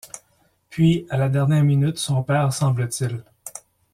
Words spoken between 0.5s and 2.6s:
Puis, à la dernière minute son père